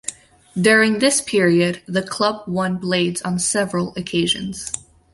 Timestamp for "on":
3.21-3.37